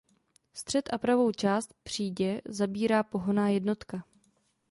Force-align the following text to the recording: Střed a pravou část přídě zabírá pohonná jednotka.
Střed 0.53 0.89
a 0.93 0.97
pravou 0.97 1.31
část 1.31 1.73
přídě 1.83 2.41
zabírá 2.45 3.03
pohonná 3.03 3.49
jednotka. 3.49 4.03